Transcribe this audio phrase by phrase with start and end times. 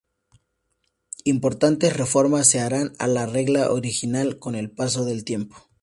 [1.25, 5.57] Importantes reformas se harán a la regla original con el paso del tiempo.